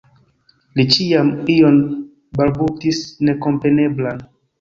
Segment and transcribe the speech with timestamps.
[0.77, 1.77] Li ĉiam ion
[2.39, 4.25] balbutis nekompreneblan.